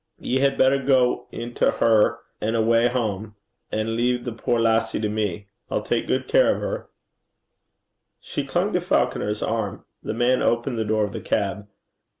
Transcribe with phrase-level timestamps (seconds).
[0.17, 3.35] 'Ye had better gang into her an' awa' hame,
[3.71, 5.45] and lea' the poor lassie to me.
[5.69, 6.89] I'll tak guid care o' her.'
[8.19, 9.85] She clung to Falconer's arm.
[10.01, 11.67] The man opened the door of the cab.